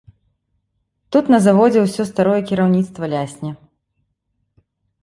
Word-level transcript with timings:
Тут 1.15 1.25
на 1.35 1.39
заводзе 1.47 1.79
ўсё 1.83 2.03
старое 2.11 2.41
кіраўніцтва 2.53 3.03
лясне. 3.13 3.57